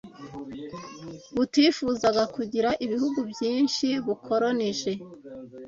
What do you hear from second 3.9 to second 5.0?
bukolonije